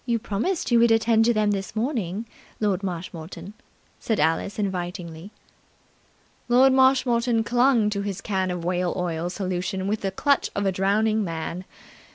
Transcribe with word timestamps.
"You 0.03 0.17
promised 0.17 0.71
you 0.71 0.79
would 0.79 0.89
attend 0.89 1.25
to 1.25 1.33
them 1.35 1.51
this 1.51 1.75
morning, 1.75 2.25
Lord 2.59 2.81
Marshmoreton," 2.81 3.53
said 3.99 4.19
Alice 4.19 4.57
invitingly. 4.57 5.29
Lord 6.49 6.73
Marshmoreton 6.73 7.43
clung 7.43 7.87
to 7.91 8.01
his 8.01 8.19
can 8.19 8.49
of 8.49 8.65
whale 8.65 8.95
oil 8.97 9.29
solution 9.29 9.85
with 9.87 10.01
the 10.01 10.09
clutch 10.09 10.49
of 10.55 10.65
a 10.65 10.71
drowning 10.71 11.23
man. 11.23 11.65